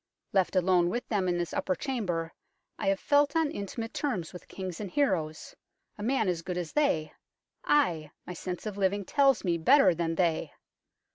[0.33, 2.33] Left alone with them in this upper chamber,
[2.79, 5.53] I have felt on intimate terms with Kings and heroes,
[5.95, 7.13] a man as good as they
[7.65, 10.53] aye, my sense of living tells me, better than they